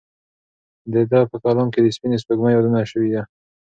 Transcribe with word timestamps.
د 0.93 0.95
ده 1.11 1.19
په 1.31 1.35
کلام 1.43 1.67
کې 1.73 1.79
د 1.81 1.87
سپینې 1.95 2.17
سپوږمۍ 2.21 2.51
یادونه 2.53 2.79
شوې 2.91 3.09
ده. 3.13 3.21